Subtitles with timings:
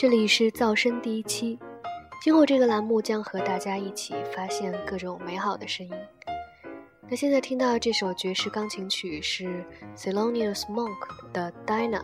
[0.00, 1.58] 这里是噪声第一期，
[2.22, 5.92] 今后这个栏目将和大家一起发现各种美好的声音。
[7.06, 9.62] 那现在听到这首爵士钢琴曲是
[9.94, 12.00] Thelonious Monk 的 Dinah。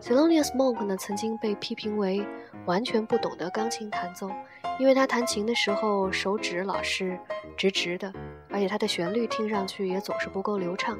[0.00, 2.24] Thelonious Monk 呢曾经被批评为
[2.64, 4.30] 完全不懂得钢琴弹奏，
[4.78, 7.18] 因为他弹琴的时候手指老是
[7.56, 8.12] 直直的，
[8.50, 10.96] 而且他的旋律听上去也总是不够流畅。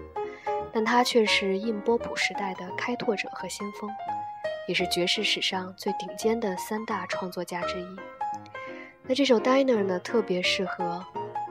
[0.73, 3.88] 但他却是印波普时代的开拓者和先锋，
[4.70, 7.97] 也是爵士史上最顶尖的三大创作家之一。
[9.02, 11.05] 那这首 Diner 呢，特别适合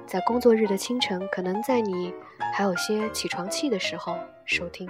[0.08, 2.14] 在工作日的清晨，可能在你
[2.54, 4.90] 还有些起床气的时候收听。